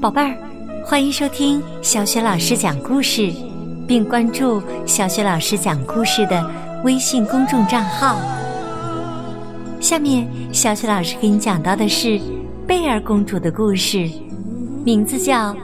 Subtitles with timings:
[0.00, 0.34] 宝贝儿，
[0.82, 3.30] 欢迎收听小雪老师讲故事，
[3.86, 6.42] 并关注小雪老师讲故事的
[6.84, 8.16] 微信公众账号。
[9.78, 12.18] 下面，小雪老师给你讲到的是
[12.66, 14.10] 贝儿公主的故事，
[14.86, 15.52] 名字叫《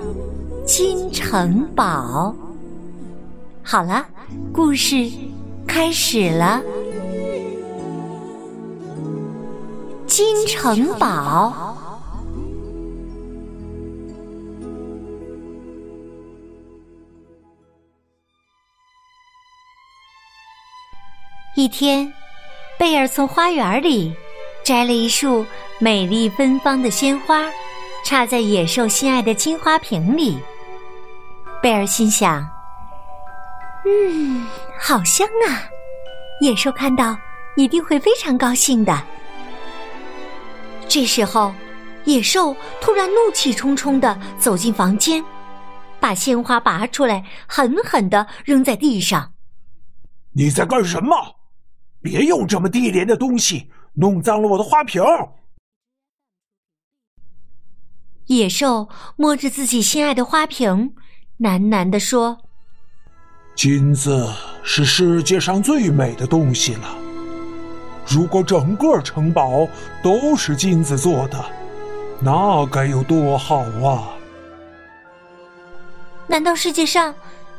[0.66, 2.34] 金城堡》。
[3.62, 4.04] 好了，
[4.52, 5.10] 故事
[5.66, 6.60] 开始了，
[10.06, 11.54] 《金城堡》。
[21.56, 22.12] 一天，
[22.78, 24.14] 贝尔从花园里
[24.62, 25.42] 摘了一束
[25.78, 27.46] 美丽芬芳的鲜花，
[28.04, 30.38] 插在野兽心爱的金花瓶里。
[31.62, 32.46] 贝尔心想
[33.88, 34.46] ：“嗯，
[34.78, 35.64] 好香啊！
[36.42, 37.16] 野兽看到
[37.56, 39.02] 一定会非常高兴的。”
[40.86, 41.54] 这时候，
[42.04, 45.24] 野兽突然怒气冲冲的走进房间，
[45.98, 49.32] 把鲜花拔出来，狠狠的扔在地上。
[50.36, 51.16] “你在干什么？”
[52.06, 55.02] 别用这么低廉的东西弄脏了我的花瓶！
[58.26, 60.94] 野兽摸着自己心爱的花瓶，
[61.40, 62.38] 喃喃地说
[63.56, 66.96] ：“金子是世界上最美的东西了。
[68.06, 69.68] 如果整个城堡
[70.00, 71.44] 都是金子做的，
[72.20, 74.14] 那该有多好啊！
[76.28, 77.12] 难道世界上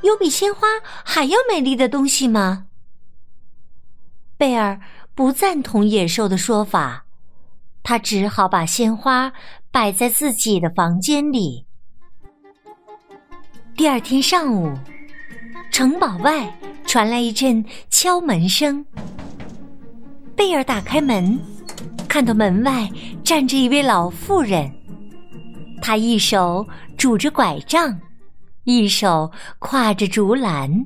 [0.04, 0.68] 有比鲜花
[1.04, 2.67] 还要美丽的东西吗？”
[4.38, 4.80] 贝尔
[5.16, 7.06] 不赞同野兽的说法，
[7.82, 9.34] 他只好把鲜花
[9.72, 11.66] 摆在自己的房间里。
[13.76, 14.72] 第二天上午，
[15.72, 18.86] 城堡外传来一阵敲门声。
[20.36, 21.40] 贝尔打开门，
[22.08, 22.88] 看到门外
[23.24, 24.72] 站着一位老妇人，
[25.82, 26.64] 她一手
[26.96, 28.00] 拄着拐杖，
[28.66, 30.86] 一手挎着竹篮。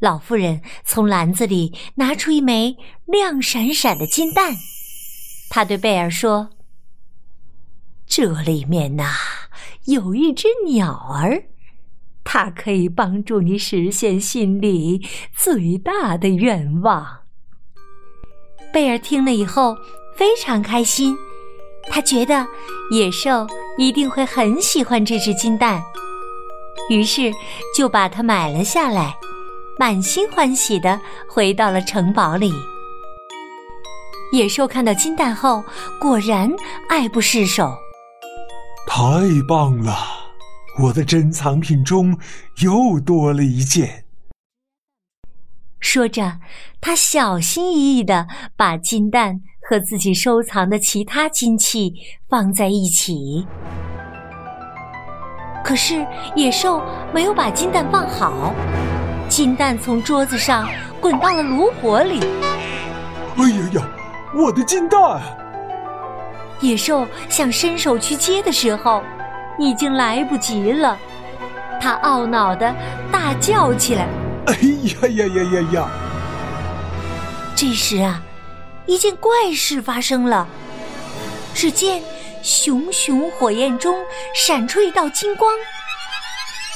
[0.00, 4.54] 老妇人从篮子里拿出一枚亮闪闪的金蛋，
[5.50, 6.50] 她对贝尔说
[8.06, 9.12] ：“这里面呐
[9.86, 11.44] 有一只鸟儿，
[12.22, 15.04] 它可以帮助你实现心里
[15.34, 17.20] 最大的愿望。”
[18.72, 19.76] 贝尔听了以后
[20.14, 21.16] 非常开心，
[21.90, 22.46] 他觉得
[22.92, 23.46] 野兽
[23.78, 25.82] 一定会很喜欢这只金蛋，
[26.88, 27.32] 于是
[27.76, 29.16] 就把它买了下来。
[29.78, 32.52] 满心欢喜的回到了城堡里。
[34.32, 35.64] 野兽看到金蛋后，
[36.00, 36.50] 果然
[36.88, 37.72] 爱不释手。
[38.86, 39.00] 太
[39.48, 39.94] 棒了！
[40.80, 42.18] 我的珍藏品中
[42.62, 44.04] 又多了一件。
[45.80, 46.40] 说着，
[46.80, 51.94] 他小心翼翼的把金蛋和自己收藏的其他金器
[52.28, 53.46] 放在一起。
[55.64, 56.82] 可是野兽
[57.14, 58.52] 没有把金蛋放好。
[59.38, 60.68] 金蛋从桌子上
[61.00, 62.18] 滚到了炉火里。
[63.36, 63.88] 哎呀呀，
[64.34, 64.98] 我的金蛋！
[66.58, 69.00] 野兽想伸手去接的时候，
[69.56, 70.98] 已经来不及了。
[71.80, 72.74] 他懊恼的
[73.12, 74.08] 大叫起来
[74.46, 75.88] ：“哎呀呀呀呀呀！”
[77.54, 78.20] 这时啊，
[78.86, 80.48] 一件怪事发生了。
[81.54, 82.02] 只见
[82.42, 83.94] 熊熊火焰中
[84.34, 85.48] 闪出一道金光，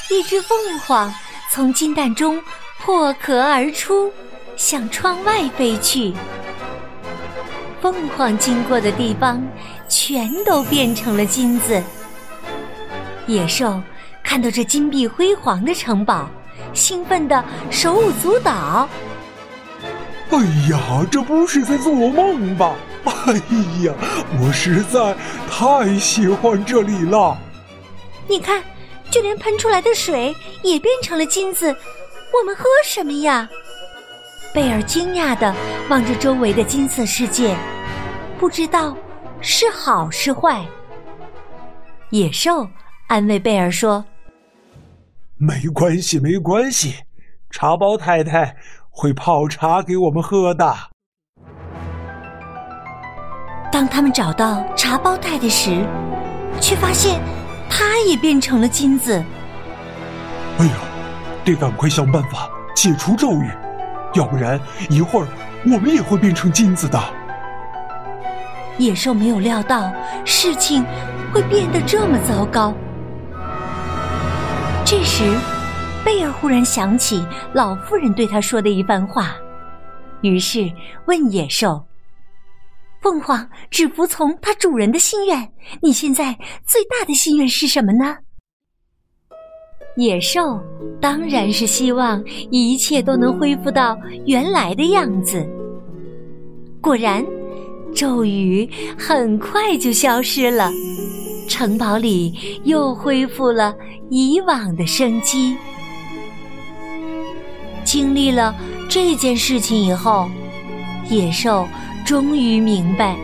[0.09, 1.13] 一只凤凰。
[1.53, 2.41] 从金蛋中
[2.79, 4.11] 破壳而出，
[4.57, 6.11] 向窗外飞去。
[7.79, 9.39] 凤凰经过的地方，
[9.87, 11.79] 全都变成了金子。
[13.27, 13.79] 野兽
[14.23, 16.27] 看到这金碧辉煌的城堡，
[16.73, 18.89] 兴奋的手舞足蹈。
[20.31, 20.39] 哎
[20.71, 22.73] 呀，这不是在做梦吧？
[23.05, 23.33] 哎
[23.83, 23.93] 呀，
[24.41, 25.15] 我实在
[25.47, 27.37] 太喜欢这里了。
[28.27, 28.59] 你看。
[29.13, 33.47] 就连喷出来的水也变成了金子，我们喝什么呀？
[34.55, 35.53] 贝尔惊讶的
[35.87, 37.55] 望着周围的金色世界，
[38.39, 38.97] 不知道
[39.39, 40.65] 是好是坏。
[42.09, 42.67] 野兽
[43.05, 44.03] 安慰贝尔说
[45.37, 46.95] ：“没关系，没关系，
[47.51, 48.55] 茶包太太
[48.89, 50.75] 会泡茶给我们喝的。”
[53.71, 55.85] 当他们找到茶包太太时，
[56.59, 57.21] 却发现。
[57.69, 59.23] 它也变成了金子。
[60.59, 60.73] 哎呀，
[61.43, 63.49] 得赶快想办法解除咒语，
[64.13, 65.27] 要不然一会儿
[65.65, 66.99] 我们也会变成金子的。
[68.77, 69.91] 野兽没有料到
[70.25, 70.83] 事情
[71.31, 72.73] 会变得这么糟糕。
[74.85, 75.23] 这时，
[76.03, 79.35] 贝尔忽然想起老妇人对他说的一番话，
[80.21, 80.71] 于是
[81.05, 81.85] 问野兽
[83.03, 85.51] ：“凤凰只服从它主人的心愿。
[85.81, 86.33] 你现在
[86.65, 88.17] 最大的心愿是什么呢？
[89.97, 90.59] 野兽
[90.99, 93.95] 当然是希望一切都能恢复到
[94.25, 95.45] 原来的样子。
[96.81, 97.23] 果然，
[97.93, 98.67] 咒语
[98.97, 100.71] 很快就消失了，
[101.47, 102.33] 城堡里
[102.63, 103.75] 又恢复了
[104.09, 105.55] 以往的生机。
[107.83, 108.55] 经历了
[108.89, 110.27] 这件事情以后，
[111.09, 111.67] 野兽
[112.05, 113.17] 终于明白，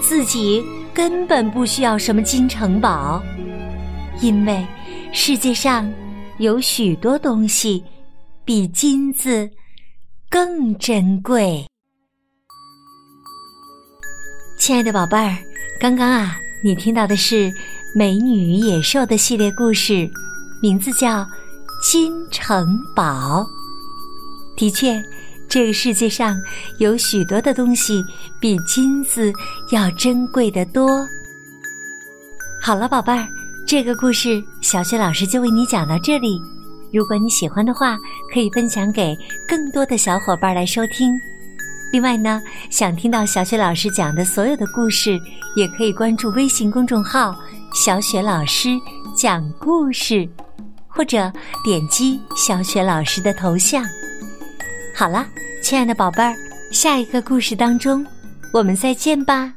[0.00, 0.64] 自己
[0.94, 3.22] 根本不需要什么金城堡，
[4.20, 4.66] 因为
[5.12, 5.90] 世界上
[6.38, 7.82] 有许多东西
[8.44, 9.48] 比金子
[10.30, 11.64] 更珍贵。
[14.58, 15.36] 亲爱的宝贝儿，
[15.78, 17.50] 刚刚啊，你听到的是
[17.94, 20.08] 《美女与野兽》的系列故事，
[20.62, 21.20] 名字叫
[21.82, 23.42] 《金城堡》。
[24.56, 25.02] 的确，
[25.52, 26.34] 这个世界上
[26.78, 28.02] 有许多的东西
[28.40, 29.30] 比金子
[29.70, 31.06] 要珍贵的多。
[32.58, 33.28] 好了，宝贝儿，
[33.66, 36.40] 这个故事小雪老师就为你讲到这里。
[36.90, 37.98] 如果你喜欢的话，
[38.32, 39.14] 可以分享给
[39.46, 41.12] 更多的小伙伴来收听。
[41.92, 42.40] 另外呢，
[42.70, 45.20] 想听到小雪老师讲的所有的故事，
[45.54, 47.36] 也可以关注微信公众号
[47.76, 48.70] “小雪老师
[49.14, 50.26] 讲故事”，
[50.88, 51.30] 或者
[51.62, 53.84] 点击小雪老师的头像。
[55.02, 55.26] 好了，
[55.60, 56.32] 亲爱的宝贝儿，
[56.70, 58.06] 下一个故事当中，
[58.52, 59.52] 我们再见吧。